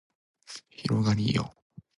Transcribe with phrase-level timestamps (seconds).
[0.71, 1.53] 広がりーよ